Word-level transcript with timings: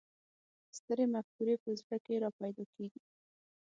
سترې 0.77 1.05
مفکورې 1.13 1.55
په 1.63 1.69
زړه 1.79 1.97
کې 2.05 2.13
را 2.23 2.29
پیدا 2.39 2.63
کېږي. 2.73 3.01